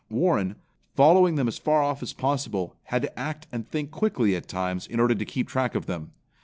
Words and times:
Warren, 0.09 0.55
following 0.95 1.35
them 1.35 1.47
as 1.47 1.59
far 1.59 1.83
off 1.83 2.01
as 2.01 2.11
possible, 2.11 2.75
had 2.85 3.03
to 3.03 3.19
act 3.19 3.45
and 3.51 3.69
think 3.69 3.91
quickly 3.91 4.35
at 4.35 4.47
times 4.47 4.87
in 4.87 4.99
order 4.99 5.13
to 5.13 5.25
keep 5.25 5.47
track 5.47 5.75
of 5.75 5.85
them. 5.85 6.09